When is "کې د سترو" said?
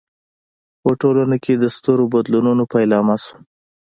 1.43-2.05